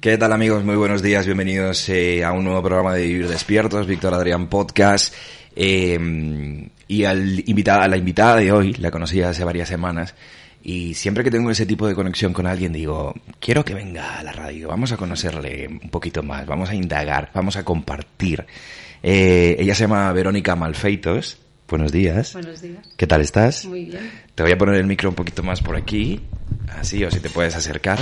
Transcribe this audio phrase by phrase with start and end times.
[0.00, 0.64] ¿Qué tal amigos?
[0.64, 5.14] Muy buenos días, bienvenidos eh, a un nuevo programa de Vivir Despiertos, Víctor Adrián Podcast.
[5.54, 10.14] Eh, y al invitada, a la invitada de hoy, la conocí hace varias semanas,
[10.62, 14.22] y siempre que tengo ese tipo de conexión con alguien digo, quiero que venga a
[14.22, 18.46] la radio, vamos a conocerle un poquito más, vamos a indagar, vamos a compartir.
[19.02, 21.36] Eh, ella se llama Verónica Malfeitos.
[21.68, 22.32] Buenos días.
[22.32, 22.88] Buenos días.
[22.96, 23.66] ¿Qué tal estás?
[23.66, 24.10] Muy bien.
[24.34, 26.22] Te voy a poner el micro un poquito más por aquí,
[26.70, 27.98] así, o si te puedes acercar.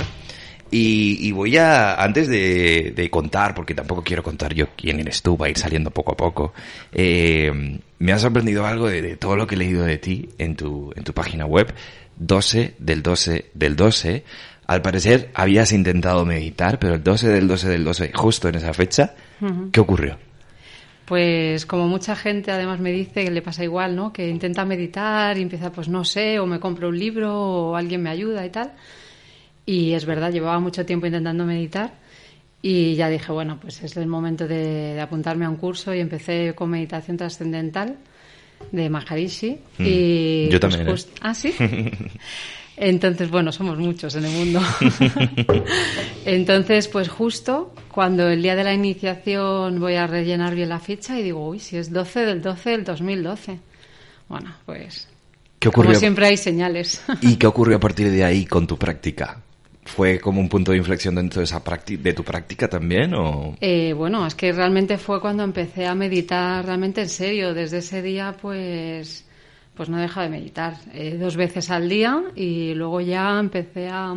[0.71, 5.21] Y, y voy a, antes de, de, contar, porque tampoco quiero contar yo quién eres
[5.21, 6.53] tú, va a ir saliendo poco a poco,
[6.91, 10.55] eh, me ha sorprendido algo de, de, todo lo que he leído de ti en
[10.55, 11.73] tu, en tu página web,
[12.17, 14.23] 12 del 12 del 12.
[14.67, 18.73] Al parecer habías intentado meditar, pero el 12 del 12 del 12, justo en esa
[18.73, 19.71] fecha, uh -huh.
[19.71, 20.17] ¿qué ocurrió?
[21.05, 24.13] Pues como mucha gente además me dice que le pasa igual, ¿no?
[24.13, 28.03] Que intenta meditar y empieza, pues no sé, o me compro un libro o alguien
[28.03, 28.73] me ayuda y tal.
[29.69, 31.93] Y es verdad, llevaba mucho tiempo intentando meditar
[32.59, 35.99] y ya dije, bueno, pues es el momento de, de apuntarme a un curso y
[35.99, 37.95] empecé con meditación trascendental
[38.71, 39.59] de Maharishi.
[39.77, 40.89] Mm, y yo pues también.
[40.89, 41.01] ¿eh?
[41.21, 41.53] Ah, sí.
[42.77, 44.59] Entonces, bueno, somos muchos en el mundo.
[46.25, 51.19] Entonces, pues justo cuando el día de la iniciación voy a rellenar bien la ficha
[51.19, 53.59] y digo, uy, si es 12 del 12 del 2012.
[54.29, 55.07] Bueno, pues
[55.59, 55.91] ¿Qué ocurrió?
[55.91, 57.03] como siempre hay señales.
[57.21, 59.43] ¿Y qué ocurrió a partir de ahí con tu práctica?
[59.95, 63.13] ¿Fue como un punto de inflexión dentro de, esa de tu práctica también?
[63.15, 63.55] O?
[63.59, 67.55] Eh, bueno, es que realmente fue cuando empecé a meditar realmente en serio.
[67.55, 69.25] Desde ese día, pues,
[69.73, 70.75] pues no he dejado de meditar.
[70.93, 74.13] Eh, dos veces al día y luego ya empecé a,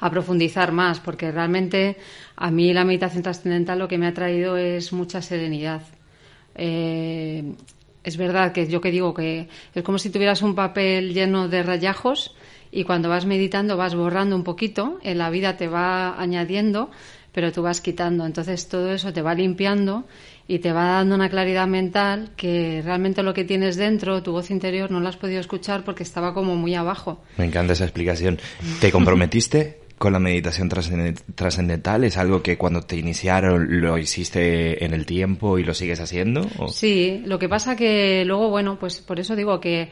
[0.00, 1.98] a profundizar más, porque realmente
[2.36, 5.82] a mí la meditación trascendental lo que me ha traído es mucha serenidad.
[6.54, 7.44] Eh,
[8.02, 11.62] es verdad que yo que digo que es como si tuvieras un papel lleno de
[11.62, 12.34] rayajos
[12.72, 16.90] y cuando vas meditando vas borrando un poquito, en la vida te va añadiendo,
[17.32, 18.26] pero tú vas quitando.
[18.26, 20.04] Entonces todo eso te va limpiando
[20.46, 24.50] y te va dando una claridad mental que realmente lo que tienes dentro, tu voz
[24.50, 27.20] interior, no la has podido escuchar porque estaba como muy abajo.
[27.36, 28.38] Me encanta esa explicación.
[28.80, 29.80] ¿Te comprometiste?
[30.00, 32.04] con la meditación trascendental?
[32.04, 36.48] ¿Es algo que cuando te iniciaron lo hiciste en el tiempo y lo sigues haciendo?
[36.56, 36.68] ¿o?
[36.68, 39.90] Sí, lo que pasa que luego, bueno, pues por eso digo que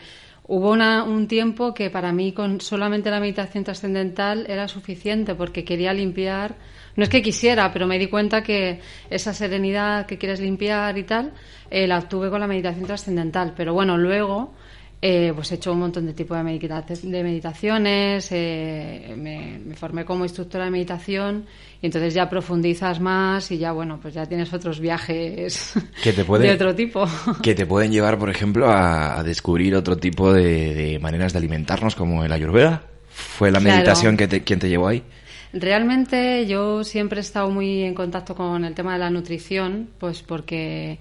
[0.51, 5.63] Hubo una, un tiempo que para mí con solamente la meditación trascendental era suficiente porque
[5.63, 6.57] quería limpiar,
[6.97, 11.05] no es que quisiera, pero me di cuenta que esa serenidad que quieres limpiar y
[11.05, 11.35] tal,
[11.71, 13.53] eh, la obtuve con la meditación trascendental.
[13.55, 14.55] Pero bueno, luego
[15.01, 19.77] eh, pues he hecho un montón de tipos de, medita de meditaciones, eh, me, me,
[19.77, 21.47] formé como instructora de meditación
[21.81, 26.25] y entonces ya profundizas más y ya, bueno, pues ya tienes otros viajes que te
[26.25, 27.07] puede, de otro tipo.
[27.43, 31.39] Que te pueden llevar, por ejemplo, a, a descubrir otro tipo de, de, maneras de
[31.39, 32.83] alimentarnos como el ayurveda.
[33.09, 34.31] ¿Fue la meditación claro.
[34.31, 35.05] que te, quien te llevó ahí?
[35.53, 40.23] Realmente yo siempre he estado muy en contacto con el tema de la nutrición, pues
[40.23, 40.99] porque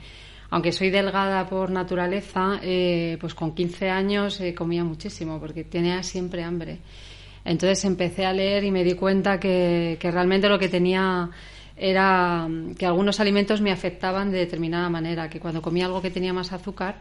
[0.49, 6.03] aunque soy delgada por naturaleza, eh, pues con 15 años eh, comía muchísimo porque tenía
[6.03, 6.79] siempre hambre.
[7.43, 11.29] Entonces empecé a leer y me di cuenta que, que, realmente lo que tenía
[11.75, 12.47] era
[12.77, 16.51] que algunos alimentos me afectaban de determinada manera, que cuando comía algo que tenía más
[16.51, 16.97] azúcar,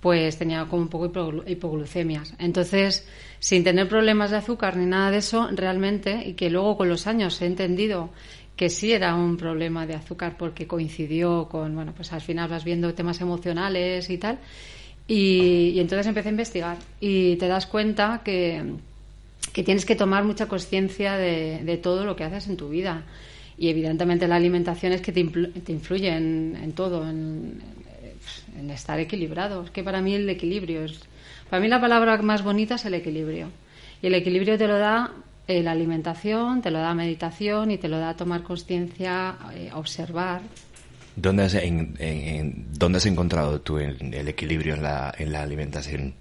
[0.00, 2.34] pues tenía como un poco hipoglucemias.
[2.38, 3.08] Entonces,
[3.38, 7.06] sin tener problemas de azúcar ni nada de eso, realmente, y que luego con los
[7.06, 8.10] años he entendido
[8.56, 12.64] que sí era un problema de azúcar porque coincidió con, bueno, pues al final vas
[12.64, 14.38] viendo temas emocionales y tal.
[15.06, 18.62] Y, entonces empecé a investigar y te das cuenta que,
[19.52, 23.04] que tienes que tomar mucha conciencia de, de, todo lo que haces en tu vida.
[23.58, 27.60] Y evidentemente la alimentación es que te, te influye en, en todo, en,
[28.58, 29.64] en, estar equilibrado.
[29.64, 31.00] Es que para mí el equilibrio es...
[31.50, 33.50] Para mí la palabra más bonita es el equilibrio.
[34.02, 35.12] Y el equilibrio te lo da
[35.48, 40.42] eh, la alimentación, te lo da meditación y te lo da tomar conciencia, eh, observar.
[41.14, 45.42] ¿Dónde has, en, en, ¿Dónde has encontrado tú el, el, equilibrio en la, en la
[45.42, 46.14] alimentación?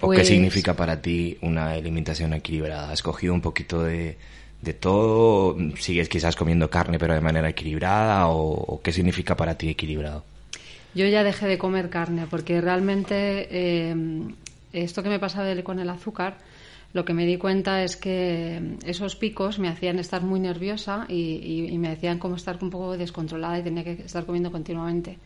[0.00, 2.90] ¿O pues, qué significa para ti una alimentación equilibrada?
[2.90, 4.18] ¿Has cogido un poquito de,
[4.60, 5.56] de todo?
[5.76, 8.28] ¿Sigues quizás comiendo carne pero de manera equilibrada?
[8.28, 10.24] ¿O, qué significa para ti equilibrado?
[10.94, 13.94] Yo ya dejé de comer carne porque realmente eh,
[14.72, 16.36] esto que me pasaba con el azúcar,
[16.92, 21.74] lo que me di cuenta es que esos picos me hacían estar muy nerviosa y,
[21.78, 25.18] me hacían como estar un poco descontrolada y tenía que estar comiendo continuamente.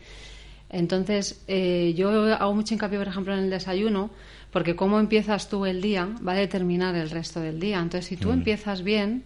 [0.70, 4.10] Entonces, eh, yo hago mucho hincapié, por ejemplo, en el desayuno,
[4.52, 7.78] porque cómo empiezas tú el día va a determinar el resto del día.
[7.78, 8.32] Entonces, si tú mm.
[8.32, 9.24] empiezas bien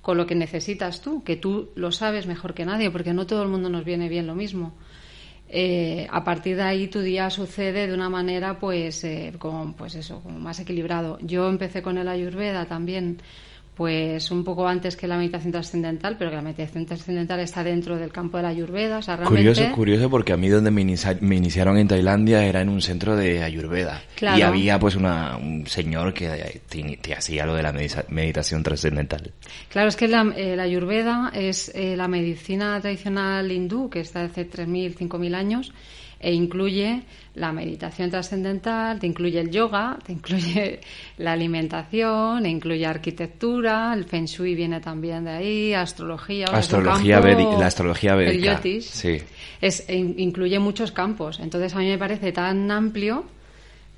[0.00, 3.42] con lo que necesitas tú, que tú lo sabes mejor que nadie, porque no todo
[3.42, 4.74] el mundo nos viene bien lo mismo,
[5.52, 9.96] eh, a partir de ahí tu día sucede de una manera, pues, eh, como, pues
[9.96, 11.18] eso, como más equilibrado.
[11.22, 13.20] Yo empecé con el Ayurveda también
[13.74, 17.96] pues un poco antes que la meditación trascendental, pero que la meditación trascendental está dentro
[17.96, 18.98] del campo de la ayurveda.
[18.98, 19.50] O sea, realmente...
[19.50, 23.42] Curioso, curioso, porque a mí donde me, iniciaron en Tailandia era en un centro de
[23.42, 24.02] ayurveda.
[24.20, 27.72] Y había pues una, un señor que te, hacía lo de la
[28.08, 29.32] meditación trascendental.
[29.70, 34.48] Claro, es que la, eh, ayurveda es eh, la medicina tradicional hindú, que está hace
[34.48, 35.72] 3.000, 5.000 años,
[36.20, 37.02] e incluye
[37.34, 40.80] la meditación trascendental, te incluye el yoga, te incluye
[41.18, 47.66] la alimentación, e incluye arquitectura, el feng shui viene también de ahí, astrología, astrología la
[47.66, 49.18] astrología védica, el yotis, sí.
[49.60, 51.40] es, e incluye muchos campos.
[51.40, 53.24] Entonces a mí me parece tan amplio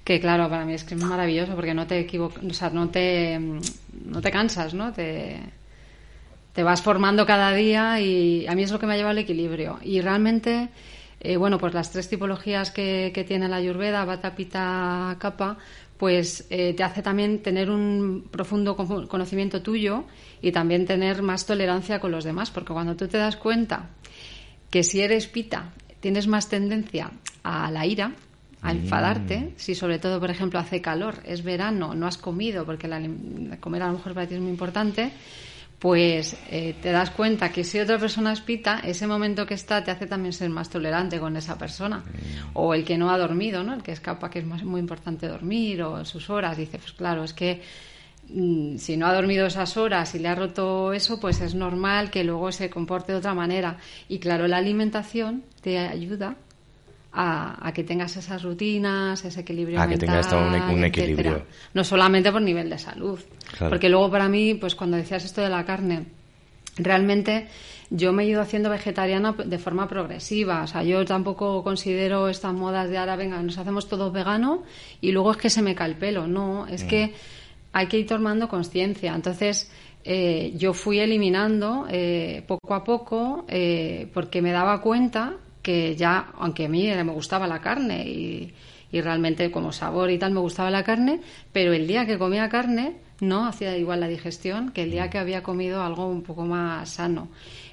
[0.05, 2.89] que claro, para mí es que es maravilloso porque no te equivocas, o sea, no
[2.89, 4.93] te, no te cansas, ¿no?
[4.93, 5.41] Te,
[6.53, 9.19] te vas formando cada día y a mí es lo que me ha llevado al
[9.19, 9.79] equilibrio.
[9.83, 10.69] Y realmente
[11.25, 15.57] eh, bueno, pues las tres tipologías que, tiene la Ayurveda, Vata, Pitta, Kapha,
[15.97, 20.05] pues eh, te hace también tener un profundo conocimiento tuyo
[20.41, 23.91] y también tener más tolerancia con los demás, porque cuando tú te das cuenta
[24.69, 27.13] que si eres Pita tienes más tendencia
[27.45, 28.13] a la ira,
[28.61, 28.77] a mm.
[28.79, 33.01] enfadarte, si sobre todo, por ejemplo, hace calor, es verano, no has comido, porque la,
[33.61, 35.13] comer a lo mejor para ti es muy importante,
[35.83, 39.83] pues eh, te das cuenta que si otra persona es pita, ese momento que está
[39.83, 41.99] te hace también ser más tolerante con esa persona.
[41.99, 42.51] Mm.
[42.53, 43.75] O el que no ha dormido, ¿no?
[43.75, 46.57] El que escapa, que es muy importante dormir, o sus horas.
[46.57, 47.63] Dice, pues claro, es que
[48.29, 52.13] mm, si no ha dormido esas horas y le ha roto eso, pues es normal
[52.13, 53.79] que luego se comporte de otra manera.
[54.09, 56.37] Y claro, la alimentación te ayuda
[57.13, 61.45] a, que tengas esas rutinas, ese equilibrio a que tengas todo un, equilibrio.
[61.75, 63.21] No solamente por nivel de salud.
[63.59, 66.07] Porque luego para mí, pues cuando decías esto de la carne,
[66.77, 67.49] realmente
[67.91, 70.63] yo me he ido haciendo vegetariana de forma progresiva.
[70.63, 74.61] O sea, yo tampoco considero estas modas de ahora, venga, nos hacemos todos veganos
[75.03, 76.27] y luego es que se me cae el pelo.
[76.27, 77.13] No, es que mm.
[77.75, 79.15] hay que ir tomando conciencia.
[79.15, 79.71] Entonces,
[80.05, 86.33] eh, yo fui eliminando eh, poco a poco eh, porque me daba cuenta que ya,
[86.39, 88.55] aunque a mí me gustaba la carne y,
[88.93, 92.97] realmente como sabor y tal me gustaba la carne, pero el día que comía carne
[93.21, 96.91] no hacía igual la digestión que el día que había comido algo un poco más
[96.91, 97.29] sano.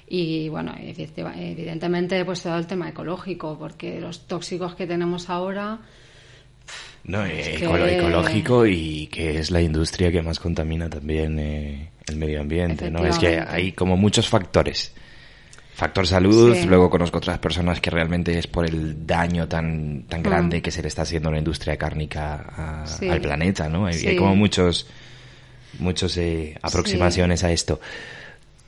[0.08, 5.78] Y bueno, evidentemente pues todo el tema ecológico, porque los tóxicos que tenemos ahora...
[7.04, 12.90] No, ecológico y que es la industria que más contamina también eh, el medio ambiente,
[12.90, 13.04] ¿no?
[13.04, 14.94] Es que hay como muchos factores
[15.80, 20.58] Factor salud, luego conozco otras personas que realmente es por el daño tan, tan grande
[20.58, 20.60] mm.
[20.60, 23.86] que se le está haciendo la industria cárnica al planeta, ¿no?
[23.86, 24.86] Hay, como muchos,
[25.78, 27.80] muchos eh, aproximaciones a esto.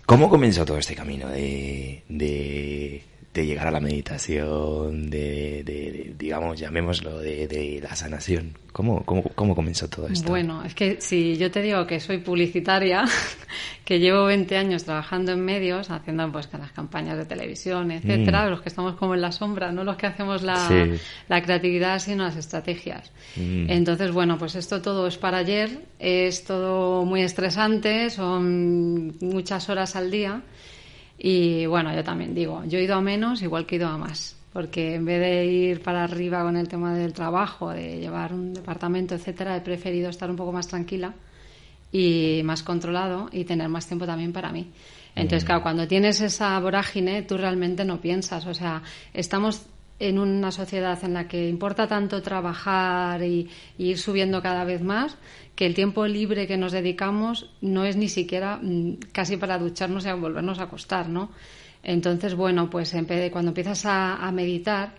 [0.07, 6.59] ¿Cómo comenzó todo este camino de, de, de llegar a la meditación, de, de, digamos,
[6.61, 8.59] llamémoslo, de, de la sanación?
[8.73, 10.29] ¿Cómo, cómo, ¿Cómo comenzó todo esto?
[10.29, 13.05] Bueno, es que si yo te digo que soy publicitaria,
[13.87, 18.51] que llevo 20 años trabajando en medios, haciendo pues las campañas de televisión, etcétera, mm.
[18.51, 20.89] los que estamos como en la sombra, no los que hacemos la,
[21.29, 23.13] la creatividad, sino las estrategias.
[23.37, 23.71] Mm.
[23.71, 29.97] Entonces, bueno, pues esto todo es para ayer, es todo muy estresante, son muchas horas
[29.97, 30.43] al día
[31.25, 33.97] y bueno, yo también digo, yo he ido a menos igual que he ido a
[33.97, 38.33] más, porque en vez de ir para arriba con el tema del trabajo, de llevar
[38.33, 41.15] un departamento, etcétera, he preferido estar un poco más tranquila
[41.93, 44.73] y más controlado y tener más tiempo también para mí.
[45.15, 45.47] Entonces, mm.
[45.47, 48.45] claro, cuando tienes esa vorágine, tú realmente no piensas.
[48.47, 48.83] O sea,
[49.15, 49.67] estamos
[50.03, 55.17] en una sociedad en la que importa tanto trabajar y, ir subiendo cada vez más
[55.55, 60.05] que el tiempo libre que nos dedicamos no es ni siquiera mm, casi para ducharnos
[60.05, 61.31] y volvernos a acostar, ¿no?
[61.85, 62.95] Entonces, bueno, pues
[63.31, 64.95] cuando empiezas a meditar,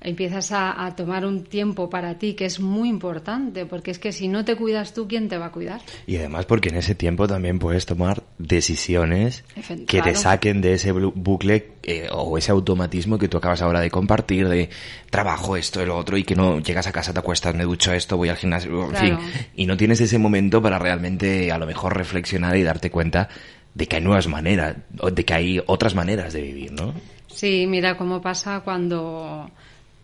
[0.00, 4.28] empiezas a, tomar un tiempo para ti que es muy importante, porque es que si
[4.28, 5.80] no te cuidas tú, ¿quién te va a cuidar?
[6.06, 9.44] Y además porque en ese tiempo también puedes tomar decisiones
[9.86, 13.90] que te saquen de ese bucle eh, o ese automatismo que tú acabas ahora de
[13.90, 14.70] compartir, de
[15.10, 18.16] trabajo esto, el otro, y que no llegas a casa, te acuestas, me ducho esto,
[18.16, 19.18] voy al gimnasio, en fin,
[19.56, 23.28] y no tienes ese momento para realmente a lo mejor reflexionar y darte cuenta
[23.74, 24.76] de que hay nuevas maneras,
[25.12, 26.94] de que hay otras maneras de vivir, ¿no?
[27.26, 29.50] Sí, mira cómo pasa cuando,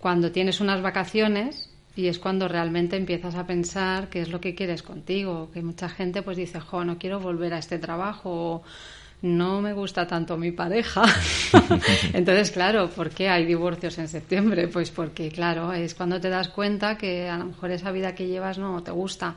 [0.02, 4.56] cuando tienes unas vacaciones y es cuando realmente empiezas a pensar qué es lo que
[4.56, 8.64] quieres contigo, que mucha gente pues dice, jo, no quiero volver a este trabajo,
[9.22, 11.04] no me gusta tanto mi pareja.
[12.12, 14.66] Entonces, claro, ¿por qué hay divorcios en septiembre?
[14.66, 18.26] Pues porque, claro, es cuando te das cuenta que a lo mejor esa vida que
[18.26, 19.36] llevas no te gusta.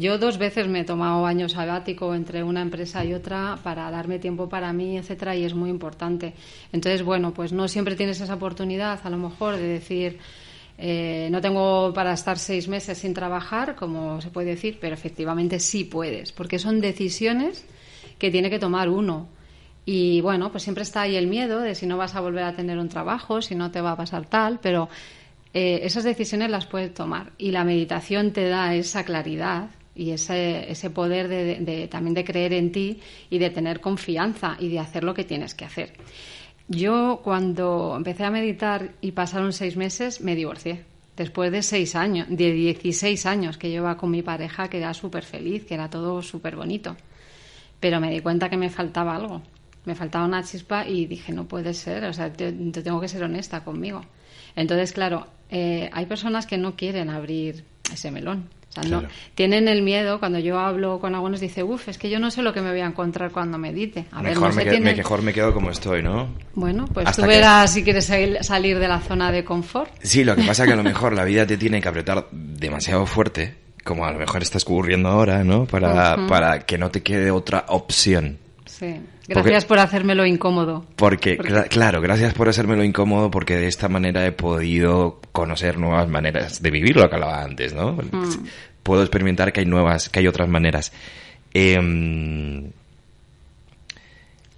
[0.00, 4.18] Yo dos veces me he tomado año sabático entre una empresa y otra para darme
[4.18, 6.32] tiempo para mí, etcétera, y es muy importante.
[6.72, 10.18] Entonces, bueno, pues no siempre tienes esa oportunidad, a lo mejor, de decir,
[10.78, 15.60] eh, no tengo para estar seis meses sin trabajar, como se puede decir, pero efectivamente
[15.60, 17.66] sí puedes, porque son decisiones
[18.18, 19.28] que tiene que tomar uno.
[19.84, 22.56] Y bueno, pues siempre está ahí el miedo de si no vas a volver a
[22.56, 24.88] tener un trabajo, si no te va a pasar tal, pero
[25.52, 27.32] eh, esas decisiones las puedes tomar.
[27.36, 32.72] Y la meditación te da esa claridad y ese, poder de, también de creer en
[32.72, 35.92] ti y de tener confianza y de hacer lo que tienes que hacer.
[36.68, 40.84] Yo cuando empecé a meditar y pasaron seis meses, me divorcié.
[41.16, 45.24] Después de seis años, de 16 años que llevaba con mi pareja, que era súper
[45.24, 46.96] feliz, que era todo súper bonito.
[47.80, 49.42] Pero me di cuenta que me faltaba algo.
[49.84, 53.24] Me faltaba una chispa y dije, no puede ser, o sea, te, tengo que ser
[53.24, 54.02] honesta conmigo.
[54.54, 58.48] Entonces, claro, eh, hay personas que no quieren abrir ese melón
[59.34, 62.42] tienen el miedo, cuando yo hablo con algunos, dice, uff, es que yo no sé
[62.42, 64.06] lo que me voy a encontrar cuando medite.
[64.12, 66.28] A mejor, me, mejor me quedo como estoy, ¿no?
[66.54, 69.90] Bueno, pues tú verás si quieres salir de la zona de confort.
[70.02, 72.28] Sí, lo que pasa es que a lo mejor la vida te tiene que apretar
[72.30, 75.66] demasiado fuerte, como a lo mejor está ocurriendo ahora, ¿no?
[75.66, 78.38] Para, para que no te quede otra opción.
[78.80, 78.98] Sí.
[79.28, 80.86] Gracias por hacérmelo incómodo.
[80.96, 86.62] Porque, claro, gracias por hacérmelo incómodo porque de esta manera he podido conocer nuevas maneras
[86.62, 87.92] de vivir, lo que hablaba antes, ¿no?
[87.92, 88.46] Mm.
[88.82, 90.94] Puedo experimentar que hay nuevas, que hay otras maneras.
[91.52, 92.70] Em,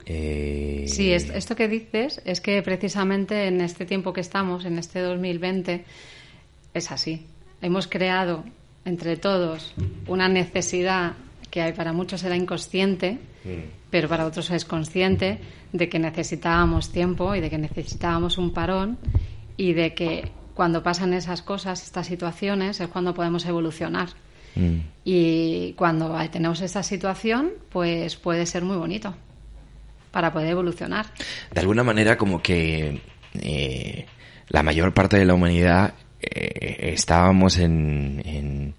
[0.07, 5.01] eh, sí, esto que dices es que precisamente en este tiempo que estamos, en este
[5.01, 5.85] 2020,
[6.75, 7.27] es así.
[7.61, 8.45] Hemos creado
[8.85, 9.75] entre todos
[10.07, 11.15] una necesidad
[11.53, 13.91] que hay para muchos era inconsciente, mm.
[13.91, 15.39] pero para otros es consciente
[15.75, 18.97] de que necesitábamos tiempo y de que necesitábamos un parón
[19.59, 24.09] y de que cuando pasan esas cosas, estas situaciones, es cuando podemos evolucionar.
[24.55, 24.79] Mm.
[25.05, 29.15] Y cuando tenemos esta situación, pues puede ser muy bonito
[30.11, 31.05] para poder evolucionar.
[31.53, 33.03] De alguna manera, como que
[33.35, 34.07] eh,
[34.49, 38.75] la mayor parte de la humanidad eh, estábamos en en,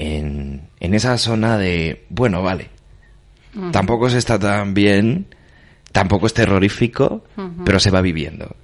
[0.00, 2.68] en esa zona de, bueno, vale,
[3.72, 5.26] tampoco se está tan bien,
[5.92, 7.24] tampoco es terrorífico,
[7.64, 8.54] pero se va viviendo.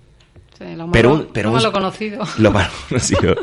[0.60, 2.24] lo pero, pero lo conocido.
[2.38, 3.34] Lo malo conocido.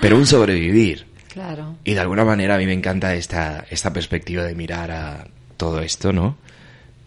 [0.00, 1.06] pero un sobrevivir.
[1.32, 1.76] Claro.
[1.82, 5.26] Y de alguna manera a mí me encanta esta, esta perspectiva de mirar a
[5.56, 6.36] todo esto, ¿no?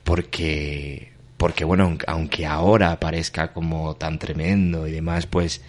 [0.04, 5.62] Porque, porque bueno, aunque ahora parezca como tan tremendo y demás, pues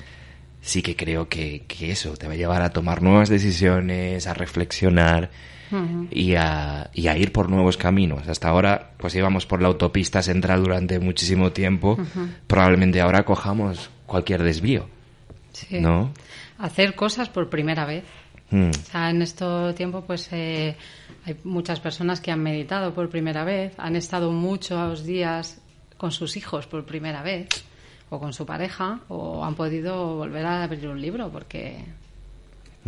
[0.61, 4.35] sí que creo que, que, eso te va a llevar a tomar nuevas decisiones, a
[4.35, 5.31] reflexionar
[6.11, 8.27] y, a, y, a, ir por nuevos caminos.
[8.29, 11.99] Hasta ahora, pues íbamos por la autopista central durante muchísimo tiempo.
[12.47, 14.89] Probablemente ahora cojamos cualquier desvío.
[15.53, 15.81] Sí.
[15.81, 16.13] ¿No?
[16.59, 18.05] Hacer cosas por primera vez.
[18.51, 18.71] Mm.
[18.71, 20.75] O sea, en este tiempo, pues eh,
[21.27, 25.61] hay muchas personas que han meditado por primera vez, han estado muchos días
[25.99, 27.49] con sus hijos por primera vez
[28.11, 31.85] o con su pareja o han podido volver a abrir un libro porque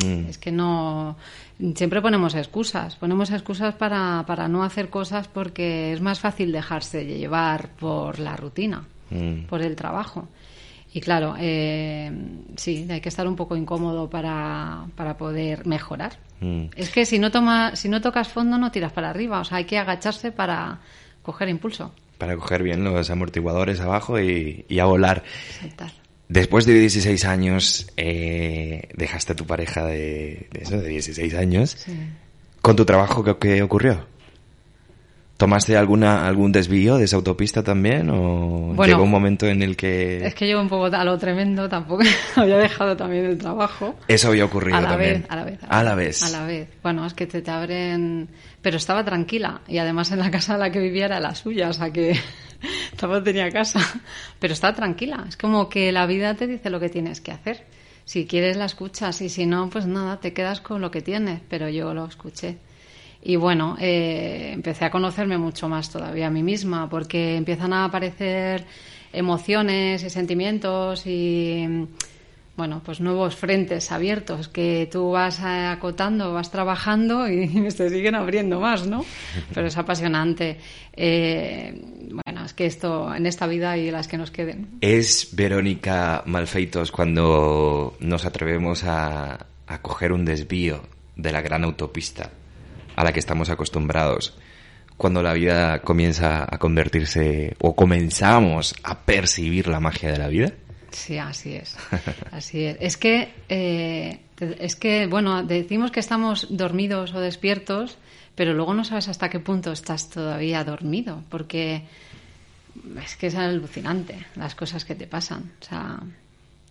[0.03, 0.27] mm.
[0.29, 1.17] es que no
[1.75, 7.05] siempre ponemos excusas ponemos excusas para, para no hacer cosas porque es más fácil dejarse
[7.05, 9.45] llevar por la rutina mm.
[9.45, 10.29] por el trabajo
[10.93, 12.11] y claro eh,
[12.57, 16.65] sí hay que estar un poco incómodo para, para poder mejorar mm.
[16.75, 19.59] es que si no toma si no tocas fondo no tiras para arriba o sea
[19.59, 20.81] hay que agacharse para
[21.23, 25.25] coger impulso para coger bien los amortiguadores abajo y, a volar.
[26.29, 31.85] Después de 16 años, eh, dejaste a tu pareja de, eso, de 16 años.
[32.61, 34.07] ¿Con tu trabajo qué ocurrió?
[35.41, 38.11] ¿Tomaste alguna, algún desvío de esa autopista también?
[38.11, 40.27] ¿O llegó un momento en el que.?
[40.27, 42.03] Es que llegó un poco a lo tremendo, tampoco
[42.37, 43.95] había dejado también el trabajo.
[44.07, 45.23] Eso había ocurrido a la también.
[45.23, 45.59] Vez, a la vez.
[45.67, 46.23] A la, vez.
[46.23, 46.69] A la vez.
[46.83, 48.29] Bueno, es que te, te, abren.
[48.61, 51.71] Pero estaba tranquila y además en la casa en la que vivía era la suya,
[51.71, 52.21] o sea que
[52.99, 53.81] tampoco tenía casa.
[54.39, 55.25] Pero estaba tranquila.
[55.27, 57.65] Es como que la vida te dice lo que tienes que hacer.
[58.05, 61.41] Si quieres la escuchas y si no, pues nada, te quedas con lo que tienes.
[61.49, 62.59] Pero yo lo escuché.
[63.23, 67.85] Y bueno, eh, empecé a conocerme mucho más todavía a mí misma, porque empiezan a
[67.85, 68.65] aparecer
[69.13, 71.87] emociones y sentimientos y
[72.57, 78.61] bueno, pues nuevos frentes abiertos que tú vas acotando, vas trabajando y se siguen abriendo
[78.61, 79.05] más, ¿no?
[79.55, 80.59] Pero es apasionante.
[80.95, 81.75] Eh,
[82.25, 84.79] bueno, es que esto en esta vida y las que nos queden.
[84.83, 90.83] Es Verónica Malfeitos cuando nos atrevemos a, a coger un desvío
[91.17, 92.31] de la gran autopista
[93.01, 94.37] a la que estamos acostumbrados
[94.97, 100.53] cuando la vida comienza a convertirse o comenzamos a percibir la magia de la vida?
[100.91, 101.77] Sí, así es.
[102.33, 102.77] Así es.
[102.81, 104.21] Es que, eh,
[104.59, 107.97] es que, bueno, decimos que estamos dormidos o despiertos,
[108.35, 111.85] pero luego no sabes hasta qué punto estás todavía dormido, porque
[113.03, 115.53] es que es alucinante las cosas que te pasan.
[115.61, 116.01] O sea,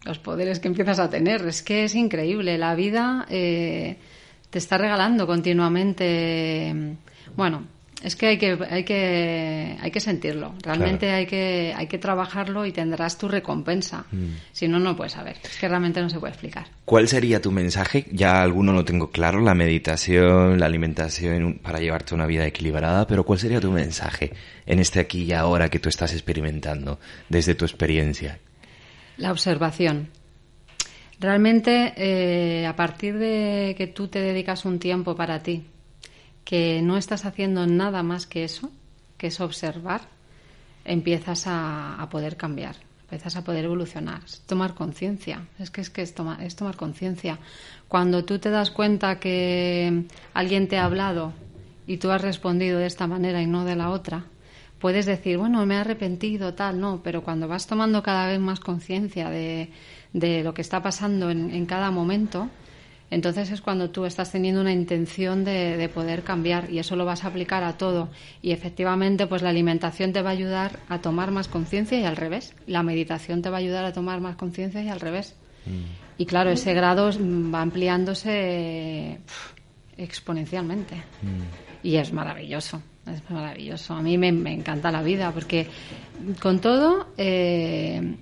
[0.06, 1.46] los poderes que empiezas a tener.
[1.48, 2.58] Es que es increíble.
[2.58, 3.98] La vida eh,
[4.50, 6.96] te está regalando continuamente.
[7.36, 7.66] Bueno,
[8.02, 10.54] es que hay que, hay que, hay que sentirlo.
[10.64, 14.06] Realmente hay, que, hay que trabajarlo y tendrás tu recompensa.
[14.12, 14.28] Mm.
[14.54, 15.36] Si no, no puedes saber.
[15.44, 16.68] Es que realmente no se puede explicar.
[16.86, 18.06] ¿Cuál sería tu mensaje?
[18.12, 23.26] Ya alguno lo tengo claro, la meditación, la alimentación para llevarte una vida equilibrada, pero
[23.26, 24.32] ¿cuál sería tu mensaje
[24.66, 28.40] en este aquí y ahora que tú estás experimentando desde tu experiencia?
[29.18, 30.08] La observación.
[31.20, 35.66] Realmente, eh, a partir de que tú te dedicas un tiempo para ti,
[36.46, 38.72] que no estás haciendo nada más que eso,
[39.18, 40.02] que es observar,
[40.86, 46.16] empiezas a, poder cambiar, empiezas a poder evolucionar, tomar conciencia, es que es que es,
[46.40, 47.38] es tomar conciencia.
[47.90, 51.34] Cuando tú te das cuenta que alguien te ha hablado
[51.86, 54.24] y tú has respondido de esta manera y no de la otra,
[54.80, 58.62] puedes decir, bueno, me he arrepentido, tal, no, pero cuando vas tomando cada vez más
[58.62, 59.70] conciencia de,
[60.14, 62.50] de, lo que está pasando en, en cada momento,
[63.12, 67.24] entonces es cuando tú estás teniendo una intención de, poder cambiar y eso lo vas
[67.24, 68.10] a aplicar a todo.
[68.42, 72.16] Y efectivamente, pues la alimentación te va a ayudar a tomar más conciencia y al
[72.16, 72.54] revés.
[72.68, 75.36] La meditación te va a ayudar a tomar más conciencia y al revés.
[75.66, 76.20] Mm.
[76.20, 79.20] Y claro, ese grado va ampliándose
[79.98, 80.96] exponencialmente.
[80.96, 81.88] Mm.
[81.88, 83.96] Y es maravilloso, es maravilloso.
[83.96, 85.68] A mí me, encanta la vida porque
[86.40, 87.08] con todo...
[87.18, 88.18] Eh,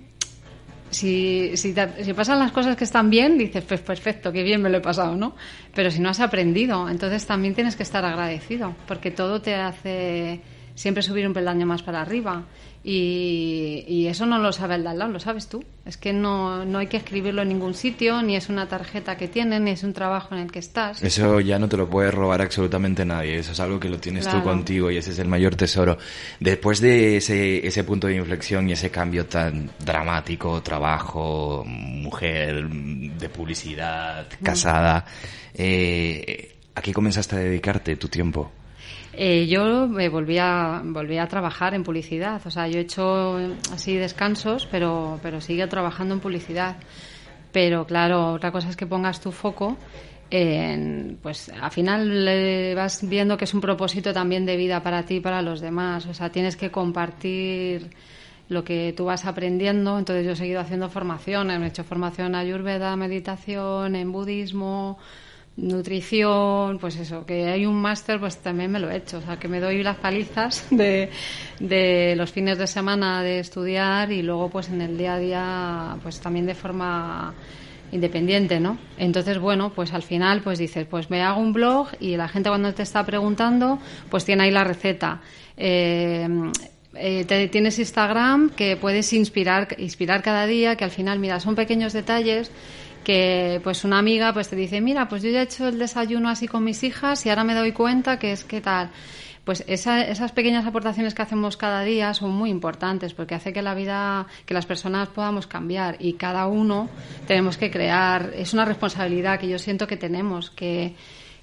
[0.90, 4.70] si, si, si, pasan las cosas que están bien, dices, pues perfecto, qué bien me
[4.70, 5.34] lo he pasado, ¿no?
[5.74, 10.40] Pero si no has aprendido, entonces también tienes que estar agradecido, porque todo te hace
[10.78, 12.44] siempre subir un peldaño más para arriba.
[12.84, 15.62] Y, eso no lo sabe el de al lado, lo sabes tú.
[15.84, 19.28] Es que no, no hay que escribirlo en ningún sitio, ni es una tarjeta que
[19.28, 21.02] tienen, ni es un trabajo en el que estás.
[21.02, 23.38] Eso ya no te lo puede robar absolutamente nadie.
[23.38, 25.98] Eso es algo que lo tienes tú contigo y ese es el mayor tesoro.
[26.38, 33.28] Después de ese, ese punto de inflexión y ese cambio tan dramático, trabajo, mujer, de
[33.28, 34.44] publicidad, mm.
[34.44, 35.04] casada,
[35.52, 38.52] eh, ¿a qué comenzaste a dedicarte tu tiempo?
[39.20, 42.40] Eh, yo me volví a, volví a trabajar en publicidad.
[42.46, 43.36] O sea, yo he hecho
[43.72, 46.76] así descansos, pero, pero sigo trabajando en publicidad.
[47.50, 49.76] Pero claro, otra cosa es que pongas tu foco
[50.30, 55.16] en, pues al final vas viendo que es un propósito también de vida para ti
[55.16, 56.06] y para los demás.
[56.06, 57.90] O sea, tienes que compartir
[58.48, 59.98] lo que tú vas aprendiendo.
[59.98, 64.96] Entonces yo he seguido haciendo formaciones, he hecho formación en ayurveda, meditación, en budismo,
[65.58, 69.38] nutrición, pues eso, que hay un máster, pues también me lo he hecho, o sea,
[69.38, 71.10] que me doy las palizas de,
[71.58, 75.96] de los fines de semana de estudiar y luego pues en el día a día
[76.02, 77.34] pues también de forma
[77.90, 78.78] independiente, ¿no?
[78.98, 82.50] Entonces, bueno, pues al final pues dices, pues me hago un blog y la gente
[82.50, 83.78] cuando te está preguntando,
[84.10, 85.22] pues tiene ahí la receta.
[85.56, 86.28] Eh,
[86.94, 91.54] eh, te, tienes Instagram que puedes inspirar, inspirar cada día, que al final, mira, son
[91.54, 92.50] pequeños detalles
[93.08, 96.28] que pues una amiga pues te dice, mira, pues yo ya he hecho el desayuno
[96.28, 98.90] así con mis hijas y ahora me doy cuenta que es que tal.
[99.46, 103.74] Pues esas pequeñas aportaciones que hacemos cada día son muy importantes porque hace que la
[103.74, 106.90] vida, que las personas podamos cambiar y cada uno
[107.26, 110.92] tenemos que crear, es una responsabilidad que yo siento que tenemos, que,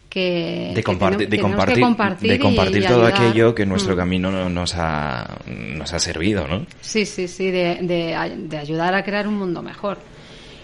[0.08, 3.97] que, de, compartir, de compartir, de compartir todo aquello que nuestro mm.
[3.97, 6.67] camino nos ha, nos ha servido, ¿no?
[6.80, 9.97] Sí, sí, sí, de, de ayudar a crear un mundo mejor.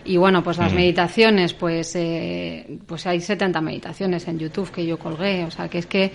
[0.06, 4.98] Y bueno, pues las meditaciones, pues, eh, pues hay 70 meditaciones en YouTube que yo
[4.98, 5.44] colgué.
[5.46, 6.12] O sea, que es que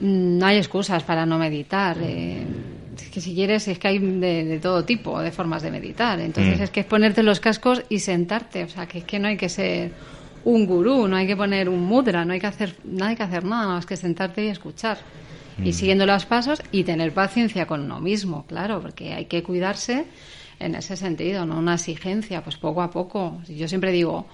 [0.00, 1.96] mm, no hay excusas para no meditar.
[2.00, 2.44] Eh,
[2.96, 6.20] es que si quieres, es que hay de, todo tipo de formas de meditar.
[6.20, 8.64] Entonces es que es ponerte los cascos y sentarte.
[8.64, 9.92] O sea, que es que no hay que ser
[10.44, 13.22] un gurú, no hay que poner un mudra, no hay que hacer, no hay que
[13.22, 14.98] hacer nada más que sentarte y escuchar.
[15.62, 20.04] Y siguiendo los pasos y tener paciencia con uno mismo, claro, porque hay que cuidarse
[20.58, 21.58] en ese sentido, ¿no?
[21.58, 23.40] Una exigencia, pues poco a poco.
[23.48, 24.26] Yo siempre digo,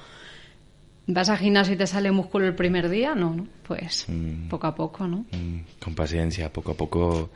[1.06, 3.14] ¿vas a gimnasio y te sale músculo el primer día?
[3.14, 3.46] No, no.
[3.66, 4.48] Pues mm.
[4.48, 5.26] poco a poco, ¿no?
[5.32, 7.30] Mm, con paciencia, poco a poco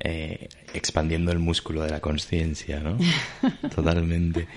[0.00, 2.98] eh, expandiendo el músculo de la conciencia, ¿no?
[3.74, 4.48] Totalmente.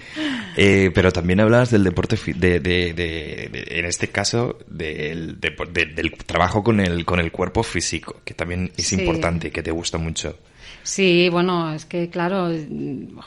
[0.55, 6.63] Eh, pero también hablabas del deporte, de, de, de, en este caso, del, del trabajo
[6.63, 10.37] con el, con el cuerpo físico, que también es importante y que te gusta mucho.
[10.87, 12.49] Sí, bueno, es que claro,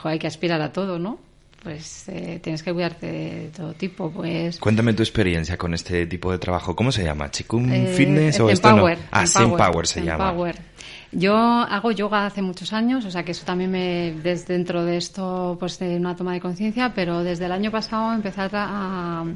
[0.05, 1.19] hay que aspirar a todo, ¿no?
[1.63, 4.59] Pues eh, tienes que cuidarte de todo tipo, pues...
[4.59, 6.75] Cuéntame tu experiencia con este tipo de trabajo.
[6.75, 7.31] ¿Cómo se llama?
[7.31, 8.87] ¿Chikung Fitness o esto no?
[9.11, 10.35] Ah, Zen Power se llama.
[11.13, 14.97] Yo hago yoga hace muchos años, o sea que eso también me, desde dentro de
[14.97, 19.27] esto, pues de una toma de conciencia, pero desde el año pasado empecé a,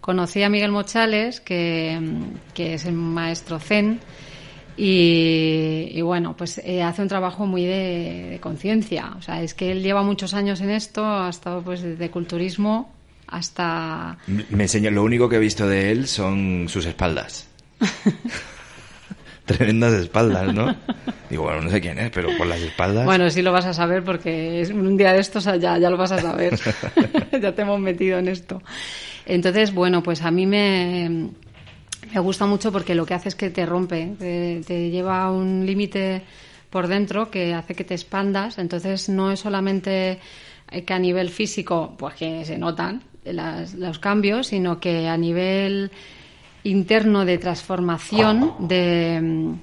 [0.00, 2.00] conocí a Miguel Mochales, que,
[2.52, 4.00] que es el maestro Zen,
[4.82, 9.12] y, bueno, pues eh, hace un trabajo muy de, conciencia.
[9.18, 12.90] O sea, es que él lleva muchos años en esto, ha estado pues desde culturismo
[13.26, 14.16] hasta...
[14.26, 17.46] Me enseña, lo único que he visto de él son sus espaldas.
[19.44, 20.74] tremendas espaldas, ¿no?
[21.28, 23.04] Digo, bueno, no sé quién es, pero por las espaldas.
[23.04, 25.98] Bueno, sí lo vas a saber porque es un día de estos ya, ya lo
[25.98, 26.58] vas a saber.
[27.40, 28.62] ya te hemos metido en esto.
[29.26, 31.30] Entonces, bueno, pues a mí me,
[32.12, 35.64] me gusta mucho porque lo que hace es que te rompe, te, lleva a un
[35.64, 36.22] límite
[36.70, 38.58] por dentro que hace que te expandas.
[38.58, 40.18] Entonces, no es solamente
[40.86, 45.90] que a nivel físico, pues que se notan los cambios, sino que a nivel
[46.64, 49.54] interno de transformación, de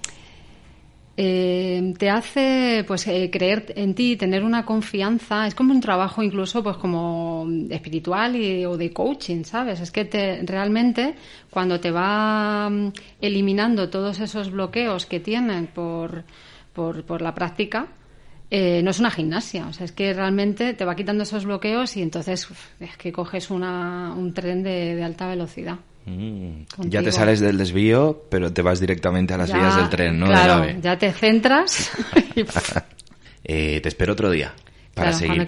[1.19, 6.21] eh, te hace pues eh, creer en ti, tener una confianza, es como un trabajo
[6.21, 9.79] incluso pues como espiritual y, o de coaching, ¿sabes?
[9.81, 11.15] Es que te, realmente
[11.49, 16.23] cuando te va mm, eliminando todos esos bloqueos que tienen por,
[16.71, 17.87] por, por la práctica,
[18.51, 21.97] eh, no es una gimnasia, o sea, es que realmente te va quitando esos bloqueos
[21.97, 22.47] y entonces
[22.79, 25.79] es que coges una, un tren de alta velocidad.
[26.07, 26.63] Mm.
[26.89, 30.27] Ya te sales del desvío, pero te vas directamente a las vías del tren, ¿no?
[30.27, 31.91] Claro, ya te centras.
[33.49, 34.53] Eh, te espero otro día
[34.93, 35.45] para, seguir,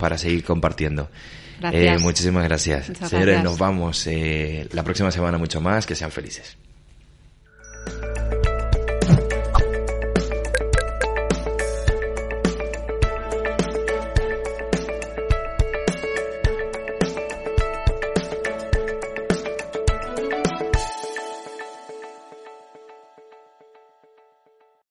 [0.00, 1.08] para seguir compartiendo.
[1.70, 2.90] Eh, muchísimas gracias.
[3.08, 5.86] Señores, nos vamos eh, la próxima semana mucho más.
[5.86, 6.56] Que sean felices.